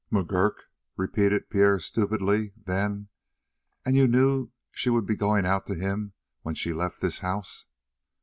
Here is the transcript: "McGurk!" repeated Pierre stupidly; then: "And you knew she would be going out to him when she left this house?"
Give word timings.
"McGurk!" 0.11 0.61
repeated 0.97 1.51
Pierre 1.51 1.79
stupidly; 1.79 2.53
then: 2.57 3.09
"And 3.85 3.95
you 3.95 4.07
knew 4.07 4.49
she 4.71 4.89
would 4.89 5.05
be 5.05 5.15
going 5.15 5.45
out 5.45 5.67
to 5.67 5.75
him 5.75 6.13
when 6.41 6.55
she 6.55 6.73
left 6.73 7.01
this 7.01 7.19
house?" 7.19 7.67